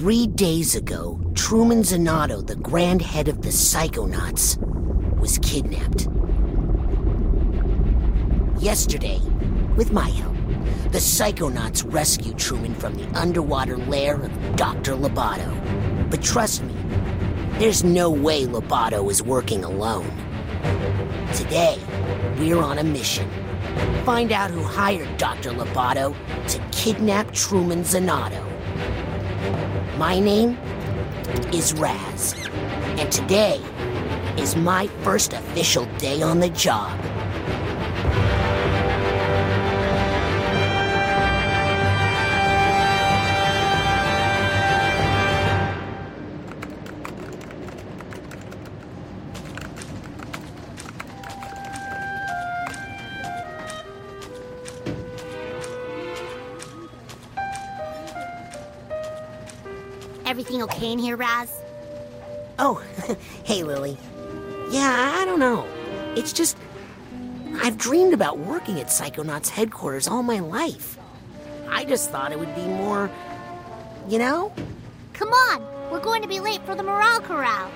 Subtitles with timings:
[0.00, 4.56] Three days ago, Truman Zanotto, the grand head of the Psychonauts,
[5.18, 6.08] was kidnapped.
[8.62, 9.20] Yesterday,
[9.76, 10.34] with my help,
[10.90, 14.94] the Psychonauts rescued Truman from the underwater lair of Dr.
[14.94, 15.50] Loboto.
[16.10, 16.74] But trust me,
[17.58, 20.10] there's no way Loboto is working alone.
[21.34, 21.78] Today,
[22.38, 23.28] we're on a mission.
[24.06, 25.50] Find out who hired Dr.
[25.50, 26.16] Loboto
[26.48, 28.46] to kidnap Truman Zanotto.
[30.00, 30.56] My name
[31.52, 32.34] is Raz,
[32.98, 33.60] and today
[34.38, 36.98] is my first official day on the job.
[60.98, 61.52] Here, Raz?
[62.58, 62.82] Oh,
[63.44, 63.96] hey, Lili.
[64.70, 65.66] Yeah, I don't know.
[66.16, 66.56] It's just.
[67.62, 70.98] I've dreamed about working at Psychonauts headquarters all my life.
[71.68, 73.10] I just thought it would be more.
[74.08, 74.52] You know?
[75.12, 77.70] Come on, we're going to be late for the Morale Corral.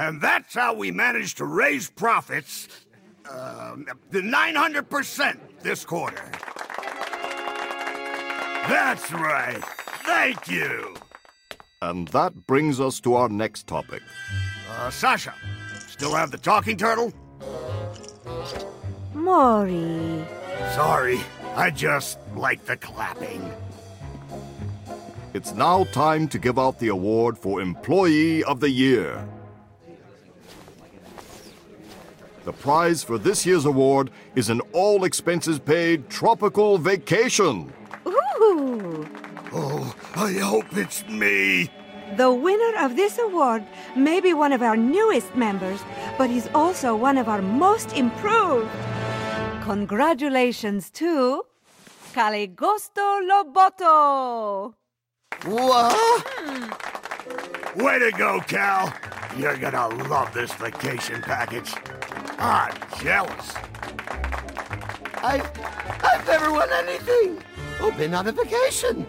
[0.00, 2.68] And that's how we managed to raise profits
[3.30, 3.76] uh,
[4.10, 6.24] the 900% this quarter.
[8.66, 9.62] That's right.
[10.06, 10.94] Thank you.
[11.82, 14.00] And that brings us to our next topic.
[14.70, 15.34] Uh, Sasha,
[15.86, 17.12] still have the talking turtle?
[19.12, 20.24] Maury.
[20.72, 21.20] Sorry,
[21.56, 23.52] I just like the clapping.
[25.34, 29.28] It's now time to give out the award for Employee of the Year.
[32.44, 37.72] The prize for this year's award is an all expenses paid tropical vacation.
[38.06, 39.06] Ooh!
[39.52, 41.70] Oh, I hope it's me.
[42.16, 43.64] The winner of this award
[43.94, 45.80] may be one of our newest members,
[46.16, 48.70] but he's also one of our most improved.
[49.62, 51.42] Congratulations to
[52.14, 54.74] Caligosto Loboto.
[55.44, 55.92] What?
[55.96, 57.84] Hmm.
[57.84, 58.92] Way to go, Cal.
[59.36, 61.72] You're gonna love this vacation package.
[62.40, 63.54] I'm jealous.
[65.22, 65.50] I've,
[66.02, 67.42] I've never won anything.
[67.80, 69.06] Oh, been on a vacation.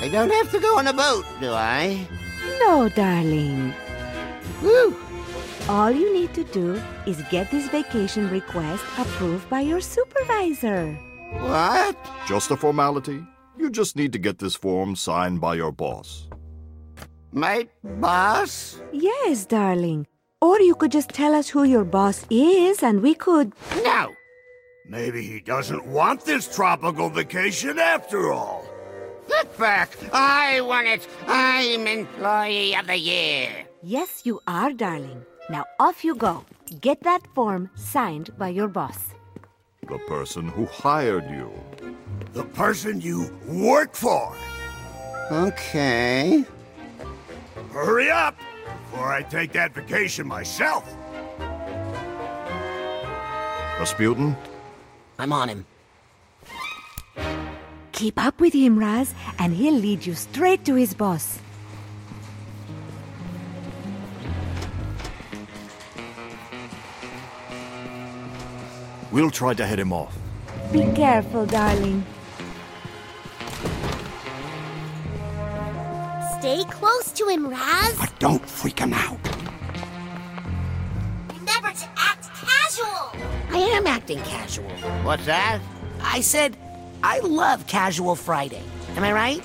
[0.00, 2.06] I don't have to go on a boat, do I?
[2.60, 3.74] No, darling.
[4.62, 4.96] Woo!
[5.68, 10.94] All you need to do is get this vacation request approved by your supervisor.
[11.38, 11.96] What?
[12.26, 13.22] Just a formality.
[13.58, 16.28] You just need to get this form signed by your boss.
[17.32, 18.80] My boss?
[18.92, 20.06] Yes, darling.
[20.42, 23.52] Or you could just tell us who your boss is and we could.
[23.84, 24.14] No.
[24.88, 28.64] Maybe he doesn't want this tropical vacation after all.
[29.28, 29.90] Look back.
[30.14, 31.06] I want it.
[31.26, 33.50] I'm Employee of the Year.
[33.82, 35.26] Yes, you are, darling.
[35.50, 36.44] Now off you go.
[36.80, 39.14] Get that form signed by your boss.
[39.86, 41.52] The person who hired you.
[42.32, 44.34] The person you work for.
[45.30, 46.46] Okay.
[47.72, 48.36] Hurry up
[48.90, 50.84] before I take that vacation myself.
[53.78, 54.36] Rasputin,
[55.18, 55.66] I'm on him.
[57.92, 61.38] Keep up with him, Raz, and he'll lead you straight to his boss.
[69.12, 70.16] We'll try to head him off.
[70.72, 72.04] Be careful, darling.
[76.50, 77.96] Stay close to him, Raz.
[77.96, 79.20] But don't freak him out.
[81.28, 83.12] Remember to act casual.
[83.52, 84.68] I am acting casual.
[85.04, 85.60] What's that?
[86.02, 86.56] I said,
[87.04, 88.64] I love Casual Friday.
[88.96, 89.44] Am I right?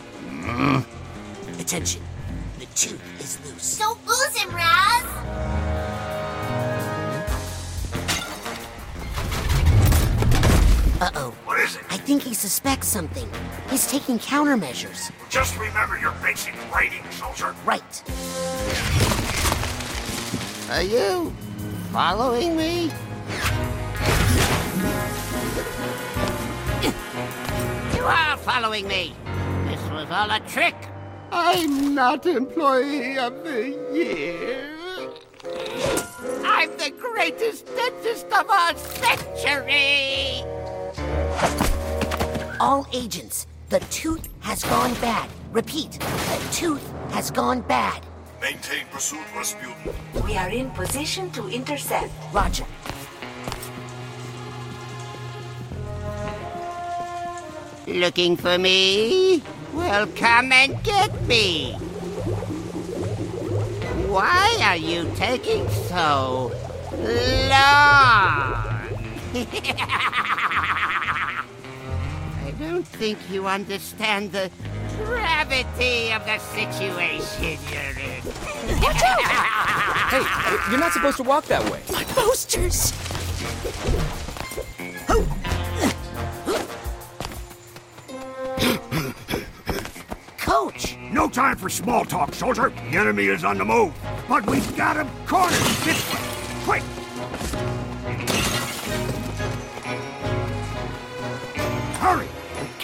[1.60, 2.02] Attention.
[2.58, 3.78] The tooth is loose.
[3.78, 5.04] Don't lose him, Raz.
[11.02, 11.45] Uh oh.
[11.56, 11.84] What is it?
[11.90, 13.30] I think he suspects something.
[13.70, 15.10] He's taking countermeasures.
[15.30, 17.56] Just remember your basic braining, soldier.
[17.64, 18.04] Right.
[20.70, 21.34] Are you
[21.94, 22.92] following me?
[27.96, 29.16] You are following me.
[29.70, 30.76] This was all a trick.
[31.32, 34.74] I'm not Employee of the Year.
[36.44, 40.44] I'm the greatest dentist of our century.
[42.60, 45.30] All agents, the tooth has gone bad.
[45.52, 48.02] Repeat, the tooth has gone bad.
[48.42, 49.94] Maintain pursuit, Rasputin.
[50.26, 52.12] We are in position to intercept.
[52.34, 52.66] Roger.
[57.88, 59.44] Looking for me?
[59.74, 61.74] Well, come and get me.
[64.08, 66.54] Why are you taking so
[67.50, 68.66] long?
[72.76, 74.52] I don't think you understand the
[74.98, 78.22] gravity of the situation you're in.
[80.06, 81.80] Hey, uh, you're not supposed to walk that way.
[81.94, 82.92] My posters!
[90.38, 90.98] Coach!
[91.12, 92.74] No time for small talk, soldier.
[92.92, 93.94] The enemy is on the move.
[94.28, 95.54] But we've got him cornered
[95.86, 96.20] this way.
[96.66, 97.05] Quick!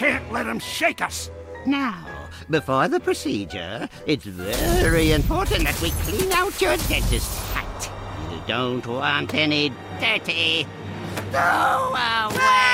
[0.02, 1.30] Can't let him shake us.
[1.64, 2.04] Now,
[2.50, 7.88] before the procedure, it's very important that we clean out your dentist's hat.
[8.32, 9.70] You don't want any
[10.00, 10.66] dirty
[11.30, 12.71] throwaways.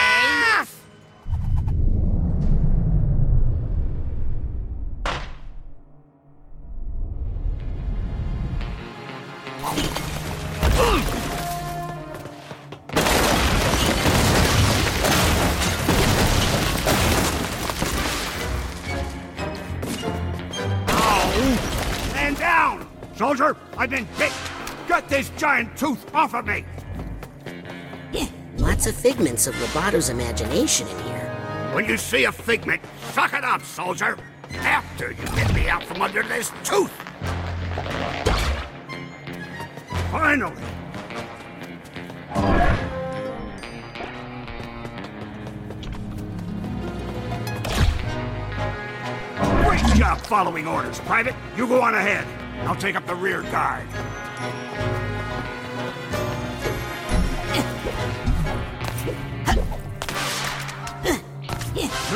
[25.59, 26.65] Tooth off of me!
[28.13, 28.29] Yeah,
[28.59, 31.71] lots of figments of Loboto's imagination in here.
[31.73, 32.81] When you see a figment,
[33.13, 34.17] suck it up, soldier!
[34.61, 36.93] After you get me out from under this tooth!
[40.13, 40.63] Finally!
[49.65, 51.35] Great job following orders, Private.
[51.57, 52.27] You go on ahead.
[52.67, 53.87] I'll take up the rear guard.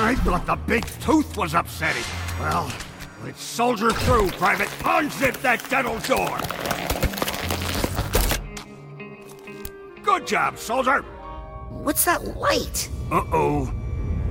[0.02, 2.02] I thought the big tooth was upsetting.
[2.40, 2.72] Well,
[3.25, 4.66] let's soldier through, Private.
[4.81, 6.38] Unzip that dental door.
[10.02, 11.02] Good job, soldier.
[11.70, 12.90] What's that light?
[13.12, 13.72] Uh-oh.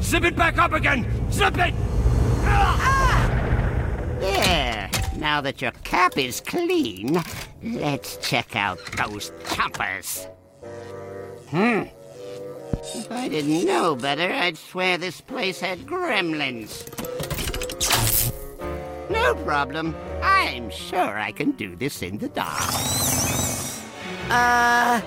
[0.01, 1.07] Zip it back up again.
[1.31, 1.73] Zip it.
[4.19, 4.89] There.
[5.15, 7.23] Now that your cap is clean,
[7.63, 10.27] let's check out those chompers.
[11.49, 11.83] Hmm.
[12.83, 16.87] If I didn't know better, I'd swear this place had gremlins.
[19.09, 19.95] No problem.
[20.23, 22.59] I'm sure I can do this in the dark.
[24.29, 25.01] Uh.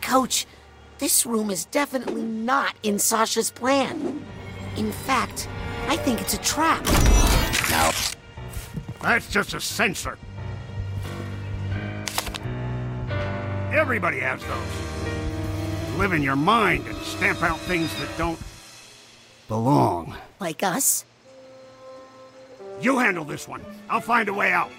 [0.00, 0.46] Coach,
[0.98, 4.24] this room is definitely not in Sasha's plan.
[4.76, 5.48] In fact,
[5.88, 6.84] I think it's a trap.
[7.70, 7.90] No.
[9.02, 10.16] That's just a sensor.
[13.72, 15.98] Everybody has those.
[15.98, 18.38] Live in your mind and stamp out things that don't
[19.46, 20.16] belong.
[20.40, 21.04] Like us?
[22.80, 23.62] You handle this one.
[23.90, 24.70] I'll find a way out.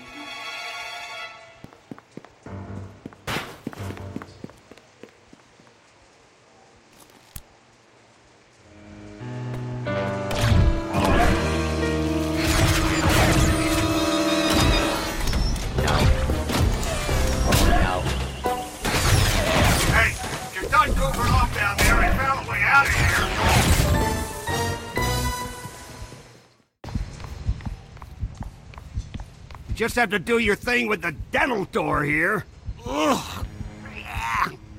[29.99, 32.45] Have to do your thing with the dental door here.
[32.85, 33.45] Ugh.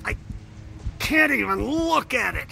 [0.05, 0.17] I
[0.99, 2.49] can't even look at it.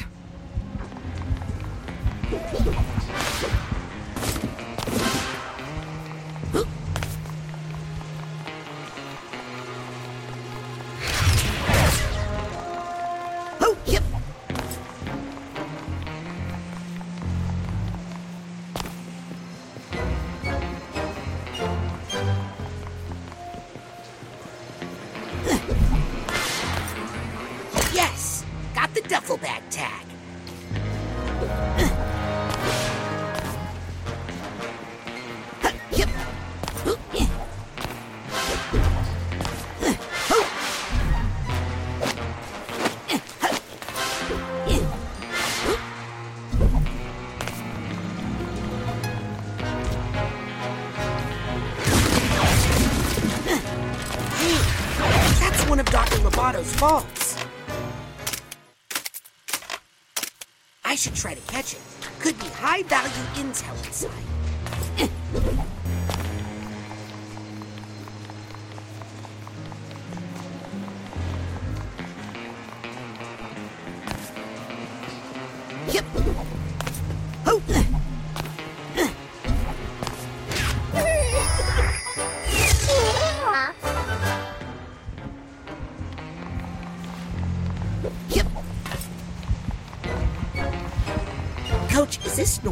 [60.85, 61.81] I should try to catch it.
[62.21, 63.75] Could be high value intel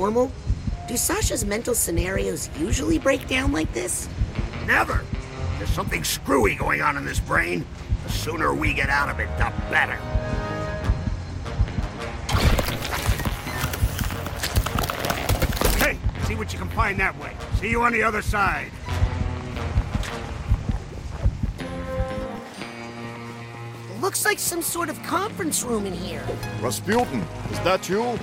[0.07, 0.31] normal?
[0.87, 4.09] Do Sasha's mental scenarios usually break down like this?
[4.65, 5.05] Never.
[5.59, 7.67] There's something screwy going on in this brain.
[8.05, 9.97] The sooner we get out of it, the better.
[15.85, 17.33] Hey, see what you can find that way.
[17.61, 18.71] See you on the other side.
[24.07, 26.23] Looks like some sort of conference room in here.
[26.61, 28.17] Rasputin, is that you?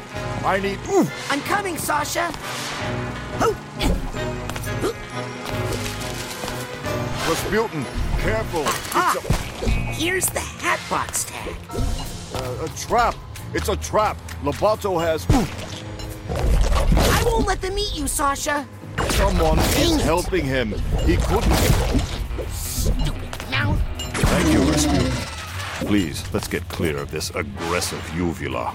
[0.45, 0.79] I need.
[0.87, 1.05] Ooh!
[1.29, 2.31] I'm coming, Sasha.
[3.41, 3.53] Oh.
[7.27, 7.83] Rasputin,
[8.21, 8.63] careful!
[8.95, 11.53] Ah, It's here's the Hatbox tag.
[12.35, 13.15] a, a trap!
[13.53, 14.15] It's a trap!
[14.41, 15.25] Loboto has.
[15.31, 15.45] Ooh!
[17.11, 18.65] I won't let them eat you, Sasha.
[19.09, 20.01] Someone Dang is it.
[20.01, 20.69] helping him.
[21.05, 21.53] He couldn't.
[22.53, 23.81] Stupid mouth.
[23.99, 25.22] Thank you, Rasputin.
[25.85, 28.73] Please, let's get clear of this aggressive uvula.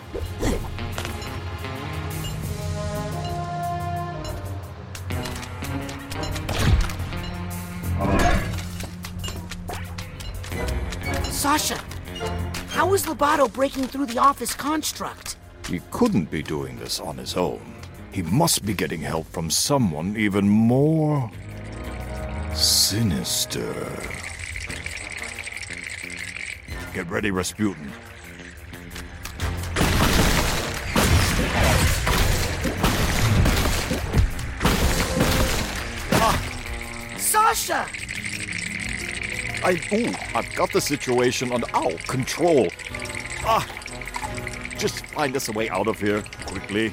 [11.24, 11.80] Sasha,
[12.68, 15.36] how is Loboto breaking through the office construct?
[15.66, 17.74] He couldn't be doing this on his own.
[18.12, 21.30] He must be getting help from someone even more
[22.54, 24.02] sinister.
[26.98, 27.92] Get ready, Rasputin.
[37.16, 37.86] Sasha!
[39.62, 42.66] I ooh, I've got the situation under ow control.
[43.44, 43.64] Ah,
[44.76, 46.92] just find us a way out of here quickly.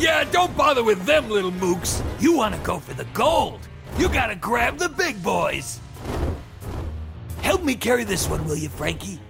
[0.00, 2.02] Yeah, don't bother with them little mooks.
[2.20, 3.60] You want to go for the gold.
[3.98, 5.78] You gotta grab the big boys.
[7.60, 9.20] Help me carry this one, will you, Frankie?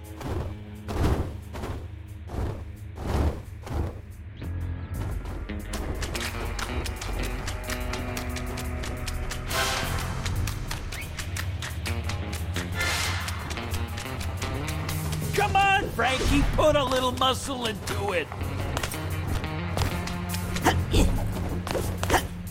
[15.33, 18.29] Come on, Frankie, put a little muscle into it.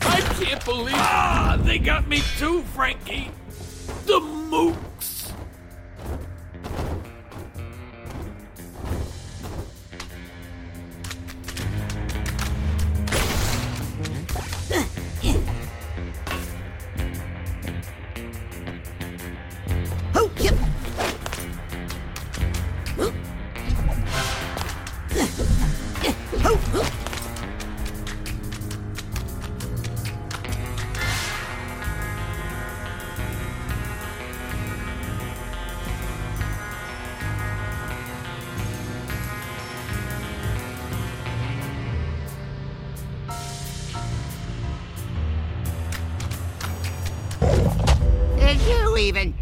[0.03, 0.93] I can't believe.
[0.95, 3.31] Ah, they got me too, Frankie.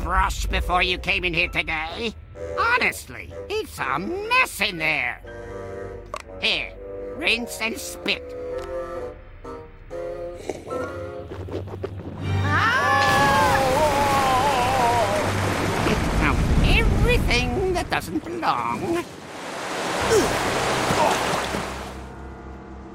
[0.08, 2.14] Brush before you came in here today?
[2.58, 5.20] Honestly, it's a mess in there.
[6.40, 6.72] Here,
[7.16, 8.24] rinse and spit.
[12.42, 13.58] Ah!
[16.22, 19.04] Out everything that doesn't belong.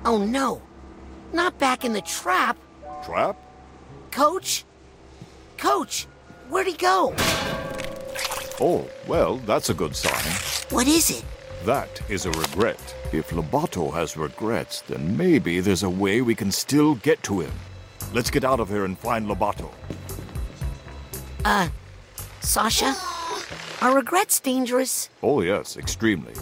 [0.04, 0.64] Oh no.
[1.32, 2.58] Not back in the trap.
[3.06, 3.38] Trap?
[4.10, 4.66] Coach?
[5.60, 6.08] Coach,
[6.54, 7.14] where'd he go?
[8.62, 10.32] Oh, well, that's a good sign.
[10.70, 11.26] What is it?
[11.66, 12.96] That is a regret.
[13.12, 17.52] If Loboto has regrets, then maybe there's a way we can still get to him.
[18.14, 19.72] Let's get out of here and find Loboto.
[21.44, 21.70] Uh,
[22.42, 22.96] Sasha?
[23.82, 25.10] Are regrets dangerous?
[25.24, 26.34] Oh, yes, extremely.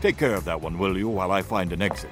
[0.00, 2.10] Take care of that one, will you, while I find an exit?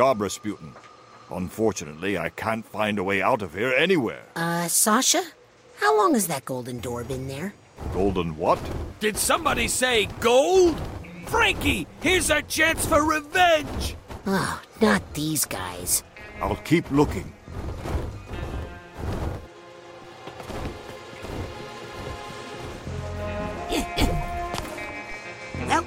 [0.00, 0.72] Job, Rasputin.
[1.30, 4.22] Unfortunately, I can't find a way out of here anywhere.
[4.34, 5.22] Uh, Sasha?
[5.76, 7.52] How long has that golden door been there?
[7.92, 8.58] Golden what?
[9.00, 10.80] Did somebody say gold?
[11.26, 13.94] Frankie, here's our chance for revenge!
[14.26, 16.02] Oh, not these guys.
[16.40, 17.30] I'll keep looking.
[25.68, 25.86] Well,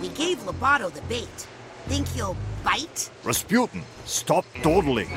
[0.00, 1.46] we gave Loboto the bait.
[1.86, 3.10] Think you'll bite?
[3.24, 5.10] Rasputin, stop dawdling.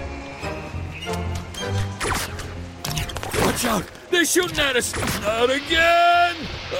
[3.41, 3.85] Watch out!
[4.09, 4.95] They're shooting at us!
[5.21, 6.35] Not again!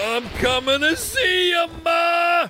[0.06, 2.48] I'm coming to see you, Ma!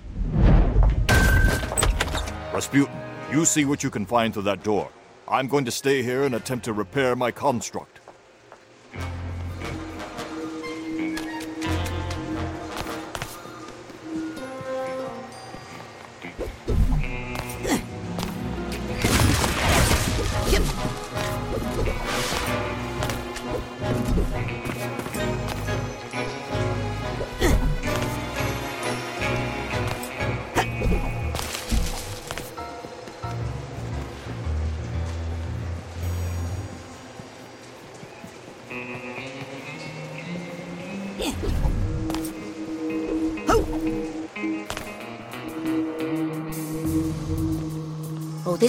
[2.54, 2.94] Rasputin,
[3.32, 4.90] you see what you can find through that door.
[5.28, 7.93] I'm going to stay here and attempt to repair my construct.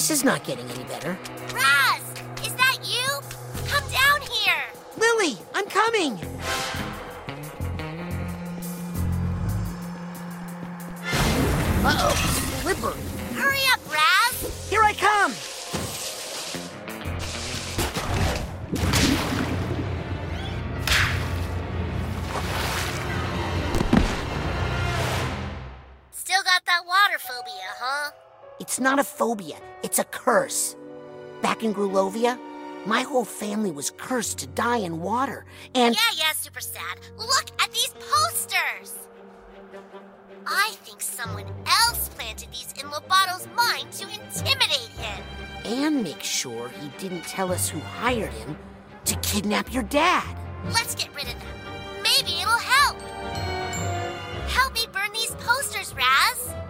[0.05, 1.17] This is not getting any better.
[1.55, 2.03] Raz!
[2.45, 3.09] Is that you?
[3.67, 4.63] Come down here!
[4.99, 6.19] Lili, I'm coming!
[11.83, 12.15] Uh-oh,
[12.61, 13.01] slippery.
[13.33, 13.81] Hurry up,
[28.75, 30.75] It's not a phobia, it's a curse.
[31.43, 32.37] Back in Grulovia,
[32.85, 35.45] my whole family was cursed to die in water,
[35.77, 36.99] and Yeah, yeah, super sad.
[37.17, 38.95] Look at these posters!
[40.45, 45.23] I think someone else planted these in Loboto's mind to intimidate him.
[45.65, 48.59] and make sure he didn't tell us who hired him
[49.05, 50.37] to kidnap your dad.
[50.73, 52.03] Let's get rid of them.
[52.03, 53.01] Maybe it'll help.
[54.49, 56.64] Help me burn these posters, Raz.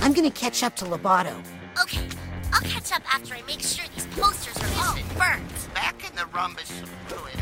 [0.00, 1.34] I'm gonna catch up to Loboto.
[1.82, 2.06] Okay,
[2.52, 4.98] I'll catch up after I make sure these posters are oh.
[4.98, 5.74] all burnt.
[5.74, 6.70] Back in the rhombus
[7.10, 7.32] ruin,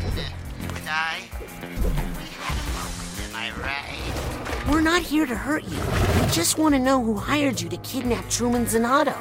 [0.61, 1.21] you and I,
[1.61, 4.71] we had a moment, am I right?
[4.71, 5.79] We're not here to hurt you.
[5.79, 9.15] We just want to know who hired you to kidnap Truman Zanotto.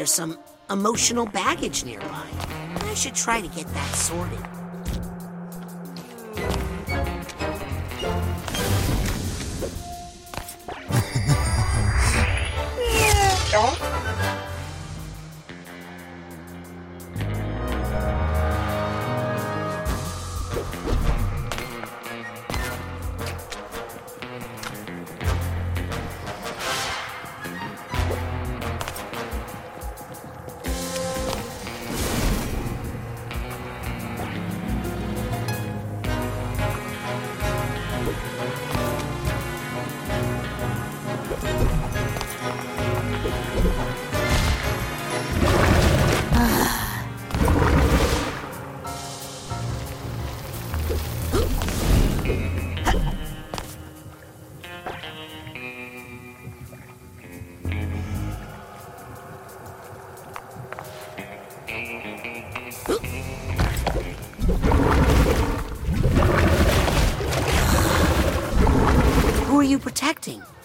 [0.00, 0.38] There's some
[0.70, 2.26] emotional baggage nearby.
[2.74, 4.59] I should try to get that sorted.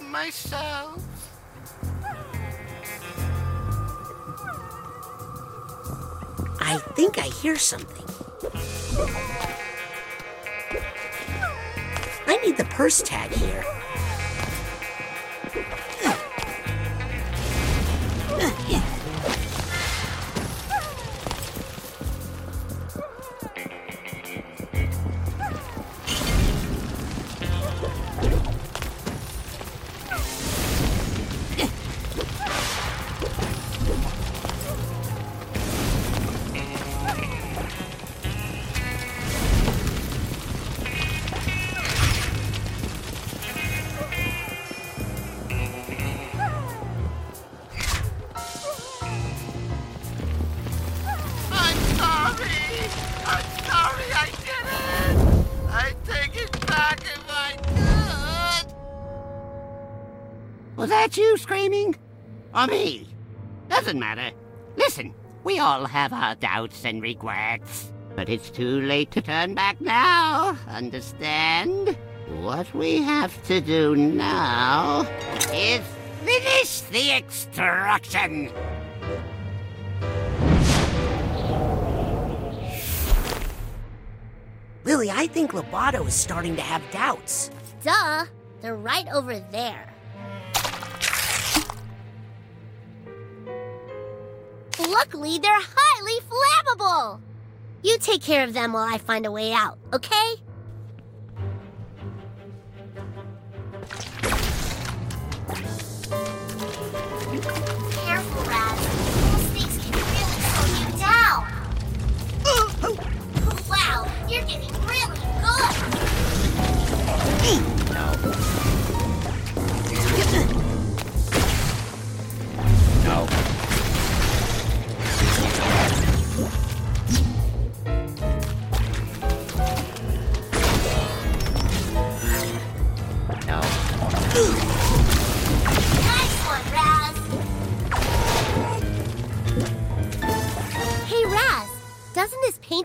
[0.01, 1.03] Myself.
[6.59, 8.05] I think I hear something.
[12.25, 13.63] I need the purse tag here.
[62.65, 63.07] Or me?
[63.69, 64.35] Doesn't matter.
[64.75, 67.91] Listen, we all have our doubts and regrets.
[68.15, 71.95] But it's too late to turn back now, understand?
[72.39, 75.07] What we have to do now
[75.53, 75.81] is
[76.23, 78.51] finish the extraction.
[84.85, 87.51] Lili, I think Loboto is starting to have doubts.
[87.83, 88.25] Duh,
[88.61, 89.94] they're right over there.
[94.95, 97.19] Luckily, they're highly flammable.
[97.83, 100.35] You take care of them while I find a way out, okay?
[108.05, 108.79] Careful, Raz.
[109.33, 111.39] Those things can really slow you down.
[113.69, 115.19] Wow, you're getting really
[117.67, 117.74] good.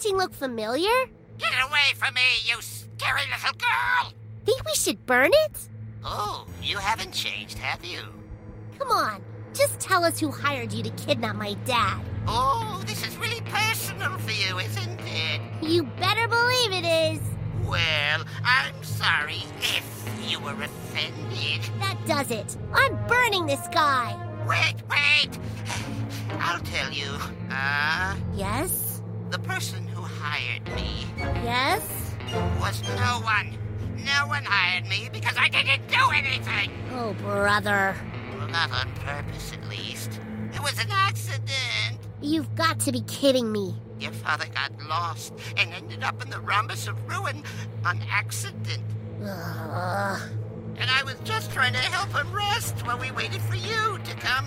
[0.00, 0.88] Painting look familiar?
[1.38, 4.12] Get away from me, you scary little girl!
[4.46, 5.68] Think we should burn it?
[6.04, 8.00] Oh, you haven't changed, have you?
[8.78, 12.00] Come on, just tell us who hired you to kidnap my dad.
[12.26, 15.40] Oh, this is really personal for you, isn't it?
[15.62, 17.20] You better believe it is.
[17.66, 21.60] Well, I'm sorry if you were offended.
[21.78, 22.56] That does it.
[22.72, 24.16] I'm burning this guy.
[24.48, 25.38] Wait, wait!
[26.40, 27.10] I'll tell you.
[27.50, 28.89] Uh, Yes?
[29.30, 31.06] The person who hired me
[31.44, 31.82] Yes?
[32.60, 33.56] was no one.
[34.04, 36.70] No one hired me because I didn't do anything.
[36.92, 37.96] Oh, brother.
[38.38, 40.20] Well, not on purpose, at least.
[40.54, 41.98] It was an accident.
[42.22, 43.74] You've got to be kidding me.
[43.98, 47.42] Your father got lost and ended up in the rhombus of ruin
[47.84, 48.82] on accident.
[49.22, 50.20] Ugh.
[50.78, 54.14] And I was just trying to help him rest while we waited for you to
[54.16, 54.46] come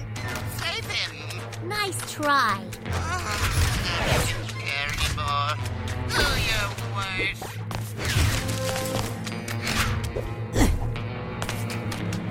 [0.57, 1.67] save him.
[1.67, 2.59] Nice try.
[4.05, 4.42] Oh,
[4.93, 5.56] Anymore.
[6.10, 7.43] Do your worst.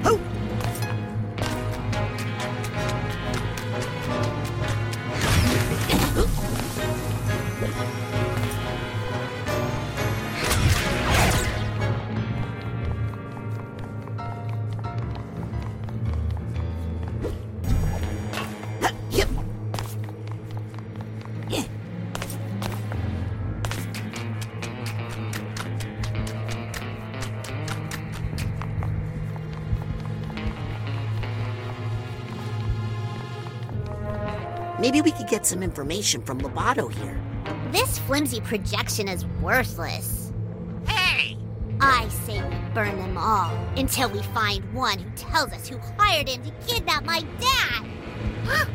[0.05, 0.42] Yep.
[35.33, 37.19] Get some information from Loboto here.
[37.71, 40.31] This flimsy projection is worthless.
[40.87, 41.39] Hey!
[41.81, 46.29] I say we burn them all until we find one who tells us who hired
[46.29, 47.87] him to kidnap my dad.
[48.45, 48.67] Oh,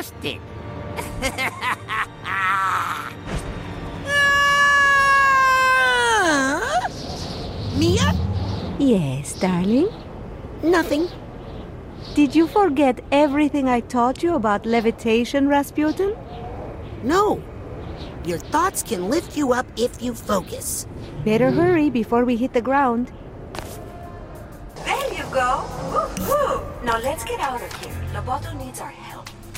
[0.00, 0.40] I just did.
[7.78, 8.14] Milla?
[8.78, 9.88] Yes, darling?
[10.62, 11.08] Nothing.
[12.14, 16.16] Did you forget everything I taught you about levitation, Rasputin?
[17.02, 17.42] No.
[18.24, 20.86] Your thoughts can lift you up if you focus.
[21.24, 23.12] Better hurry before we hit the ground.
[24.84, 25.64] There you go.
[25.92, 26.60] Woo-hoo.
[26.84, 27.94] Now let's get out of here.
[28.12, 28.99] Loboto needs our help.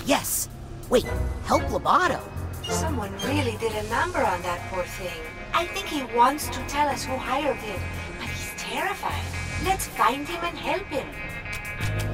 [0.05, 0.49] Yes.
[0.91, 1.05] Wait,
[1.45, 2.21] help Loboto?
[2.65, 5.21] Someone really did a number on that poor thing.
[5.55, 7.81] I think he wants to tell us who hired him,
[8.19, 9.23] but he's terrified.
[9.65, 12.12] Let's find him and help him.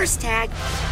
[0.00, 0.89] First tag.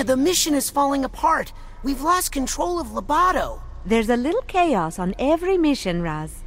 [0.00, 1.52] Milla, the mission is falling apart.
[1.82, 3.60] We've lost control of Loboto.
[3.84, 6.42] There's a little chaos on every mission, Raz.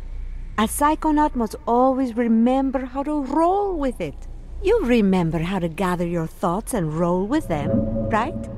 [0.57, 4.27] A psychonaut must always remember how to roll with it.
[4.63, 7.69] You remember how to gather your thoughts and roll with them,
[8.09, 8.49] right?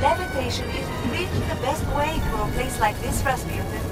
[0.00, 3.83] Levitation is really the best way to a place like this, Rasputin.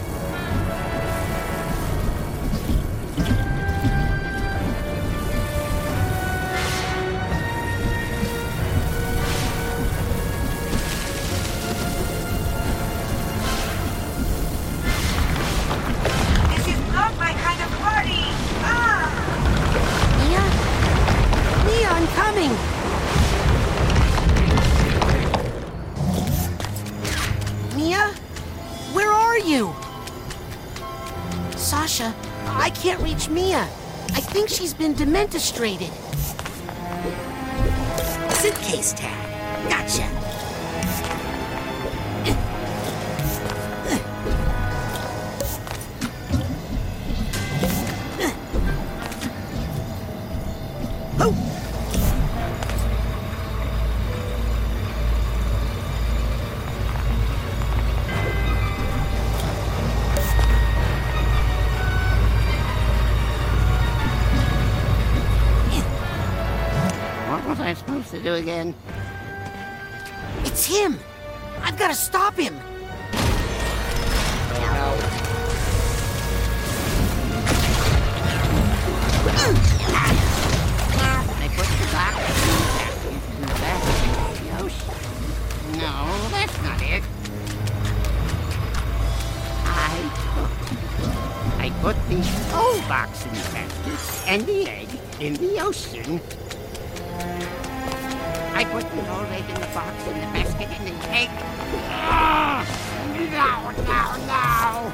[34.82, 36.01] Been dementistrated.
[68.12, 68.74] To do again?
[70.44, 70.98] It's him!
[71.62, 72.54] I've got to stop him!
[81.40, 82.16] I put the box
[83.08, 84.96] in the basket in the ocean.
[85.80, 85.94] No,
[86.30, 87.02] that's not it.
[89.64, 89.96] I
[90.34, 90.50] put,
[91.58, 92.20] I put the
[92.54, 96.20] old box in the basket and the egg in the ocean.
[98.72, 101.28] Put the old egg in the box and the basket and the egg.
[101.90, 102.64] Ah!
[103.12, 104.00] No, no,
[104.32, 104.92] no!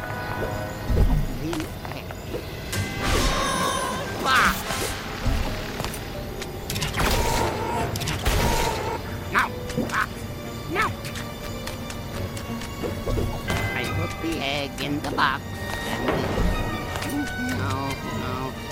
[1.42, 1.54] The
[1.94, 2.06] egg.
[4.24, 4.56] Box.
[9.32, 9.42] No!
[9.92, 10.08] Ah,
[10.72, 10.86] no!
[13.76, 15.42] I put the egg in the box
[15.86, 16.12] and the...
[17.56, 17.74] No,
[18.18, 18.67] no.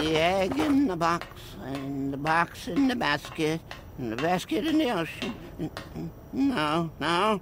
[0.00, 1.26] The egg in the box,
[1.64, 3.60] and the box in the basket,
[3.98, 5.34] and the basket in the ocean.
[6.32, 7.40] No, no,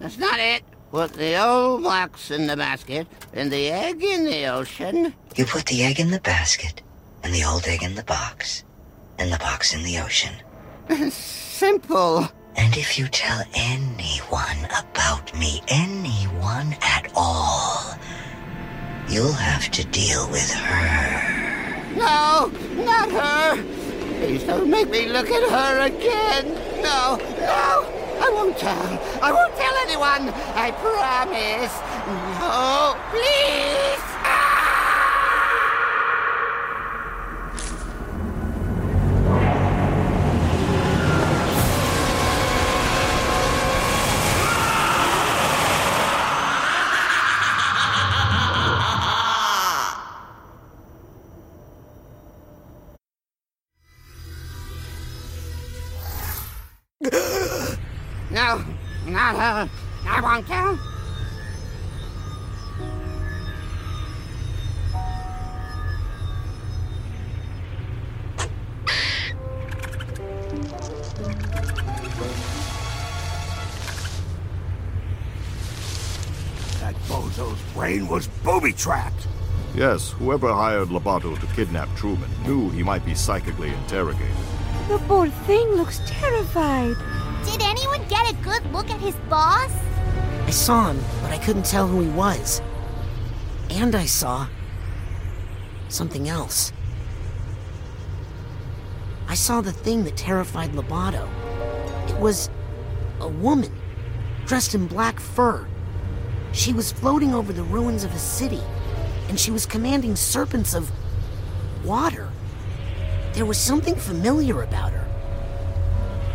[0.00, 0.62] that's not it.
[0.90, 5.14] Put the old box in the basket, and the egg in the ocean.
[5.36, 6.82] You put the egg in the basket,
[7.22, 8.64] and the old egg in the box,
[9.18, 10.34] and the box in the ocean.
[11.10, 12.28] Simple.
[12.56, 17.94] And if you tell anyone about me, anyone at all,
[19.08, 21.59] you'll have to deal with her.
[21.96, 22.52] No,
[22.84, 23.62] not her.
[24.18, 26.54] Please don't make me look at her again.
[26.82, 27.86] No, no,
[28.20, 28.98] I won't tell.
[29.22, 30.32] I won't tell anyone.
[30.54, 31.74] I promise.
[32.38, 34.19] No, please.
[59.38, 60.78] I won't tell.
[76.80, 79.28] That bozo's brain was booby-trapped.
[79.74, 84.34] Yes, whoever hired Loboto to kidnap Truman knew he might be psychically interrogated.
[84.88, 86.96] The poor thing looks terrified.
[88.10, 89.72] Did anyone get a good look at his boss?
[90.44, 92.60] I saw him, but I couldn't tell who he was.
[93.70, 94.48] And I saw
[95.88, 96.72] something else.
[99.28, 101.28] I saw the thing that terrified Loboto.
[102.08, 102.50] It was
[103.20, 103.72] a woman
[104.44, 105.68] dressed in black fur.
[106.50, 108.62] She was floating over the ruins of a city,
[109.28, 110.90] and she was commanding serpents of
[111.84, 112.28] water.
[113.34, 115.06] There was something familiar about her.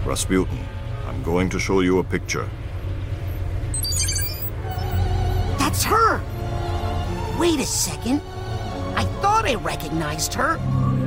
[0.06, 0.75] Rasputin, I'm
[1.26, 2.48] going to show you a picture.
[5.58, 6.22] That's her!
[7.40, 8.22] Wait a second.
[8.96, 10.58] I thought I recognized her.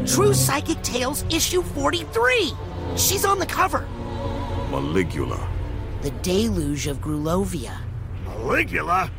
[0.06, 2.52] True Psychic Tales, issue 43.
[2.96, 3.86] She's on the cover.
[4.70, 5.48] Maligula.
[6.02, 7.78] The Deluge of Grulovia.
[8.26, 9.10] Maligula?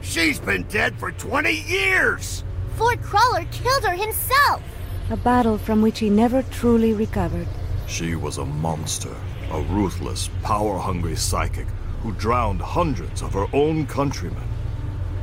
[0.00, 2.42] She's been dead for 20 years!
[2.76, 4.62] Ford Cruller killed her himself.
[5.10, 7.46] A battle from which he never truly recovered.
[7.86, 9.14] She was a monster,
[9.50, 11.66] a ruthless, power-hungry psychic
[12.02, 14.42] who drowned hundreds of her own countrymen.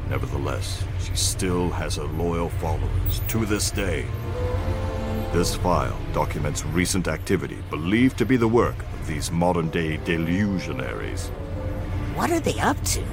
[0.09, 4.05] Nevertheless, she still has her loyal followers to this day.
[5.33, 11.27] This file documents recent activity believed to be the work of these modern-day delusionaries.
[12.15, 13.03] What are they up to?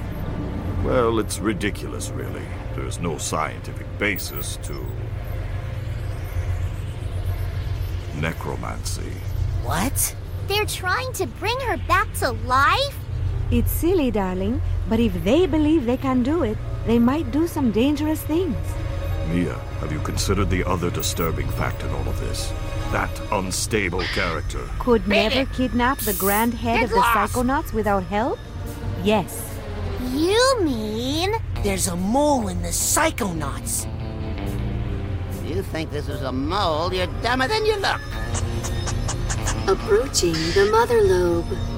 [0.83, 2.45] Well, it's ridiculous, really.
[2.75, 4.85] There's no scientific basis to...
[8.19, 9.11] necromancy.
[9.63, 10.15] What?
[10.47, 12.97] They're trying to bring her back to life?
[13.51, 17.71] It's silly, darling, but if they believe they can do it, they might do some
[17.71, 18.55] dangerous things.
[19.29, 22.53] Mia, have you considered the other disturbing fact in all of this?
[22.91, 24.61] That unstable character.
[24.77, 28.37] Could never kidnap the grand head of the Psychonauts without help?
[29.03, 29.57] Yes.
[30.11, 31.33] You mean?
[31.63, 33.87] There's a mole in the Psychonauts.
[35.31, 38.01] If you think this is a mole, you're dumber than you look.
[39.67, 41.74] Approaching the mother lobe.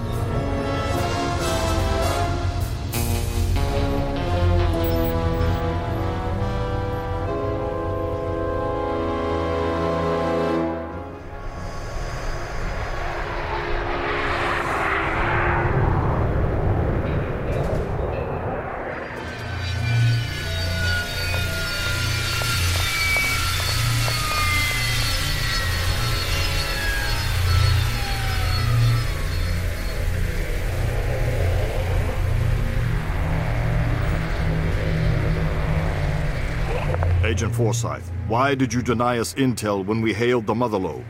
[37.37, 41.05] Agent Forsythe, why did you deny us intel when we hailed the Mother Lobe?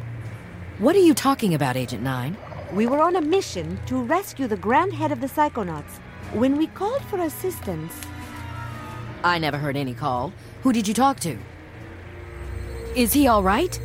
[0.77, 2.35] What are you talking about, Agent 9?
[2.73, 6.01] We were on a mission to rescue the Grand Head of the Psychonauts.
[6.33, 7.93] When we called for assistance,
[9.23, 10.33] I never heard any call.
[10.63, 11.37] Who did you talk to?
[12.93, 13.79] Is he all right?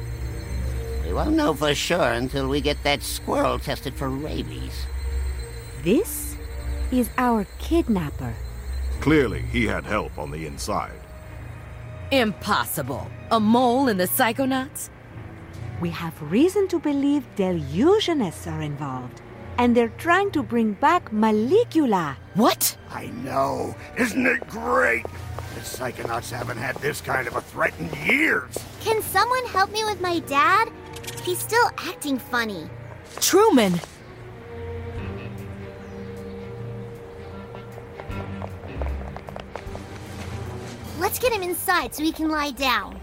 [1.06, 4.86] We won't know for sure until we get that squirrel tested for rabies.
[5.84, 6.34] this
[6.90, 8.34] is our kidnapper.
[9.00, 10.98] Clearly, he had help on the inside.
[12.12, 13.10] Impossible.
[13.30, 14.90] A mole in the Psychonauts?
[15.80, 19.22] We have reason to believe Deluginists are involved,
[19.56, 22.16] and they're trying to bring back Maligula.
[22.34, 22.76] What?
[22.90, 23.74] I know.
[23.96, 25.06] Isn't it great?
[25.54, 28.58] The Psychonauts haven't had this kind of a threat in years.
[28.82, 30.70] Can someone help me with my dad?
[31.22, 32.68] He's still acting funny.
[33.20, 33.80] Truman!
[41.12, 42.98] Let's get him inside so he can lie down.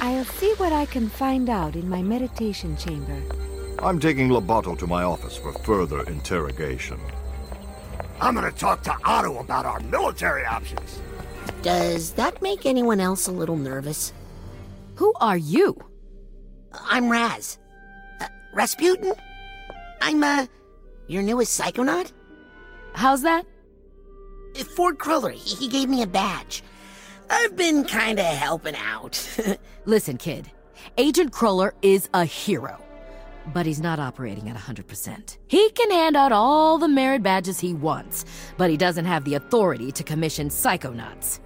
[0.00, 3.22] I'll see what I can find out in my meditation chamber.
[3.78, 6.98] I'm taking Loboto to my office for further interrogation.
[8.18, 11.02] I'm gonna talk to Otto about our military options.
[11.60, 14.14] Does that make anyone else a little nervous?
[14.94, 15.76] Who are you?
[16.72, 17.58] I'm Raz.
[18.22, 19.12] Uh, Rasputin?
[20.00, 20.46] I'm, uh,
[21.08, 22.10] your newest psychonaut?
[22.94, 23.44] How's that?
[24.76, 26.62] Ford Cruller, he, gave me a badge.
[27.30, 29.28] I've been kinda helping out.
[29.84, 30.50] Listen, kid.
[30.96, 32.78] Agent Cruller is a hero.
[33.52, 35.38] But he's not operating at 100%.
[35.46, 38.24] He can hand out all the merit badges he wants,
[38.56, 41.40] but he doesn't have the authority to commission psychonauts.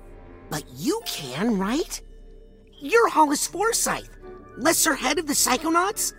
[0.50, 2.00] but you can, right?
[2.78, 4.08] You're Hollis Forsythe,
[4.58, 6.12] lesser head of the Psychonauts?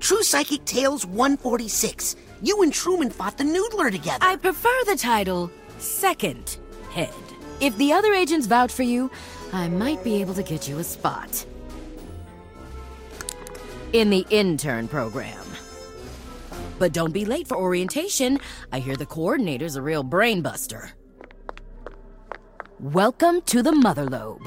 [0.00, 2.16] True Psychic Tales 146.
[2.44, 4.18] You and Truman fought the Noodler together.
[4.20, 6.58] I prefer the title Second
[6.90, 7.08] Head.
[7.60, 9.10] If the other agents vouch for you,
[9.54, 11.46] I might be able to get you a spot.
[13.94, 15.42] In the intern program.
[16.78, 18.38] But don't be late for orientation.
[18.70, 20.90] I hear the coordinator's a real brainbuster.
[22.78, 24.46] Welcome to the Mother Lobe.